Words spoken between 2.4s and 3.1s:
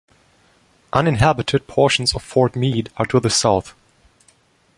Meade are